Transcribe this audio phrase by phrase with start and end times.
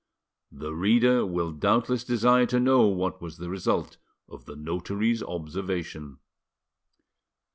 [0.51, 6.17] The reader will doubtless desire to know what was the result of the notary's observation.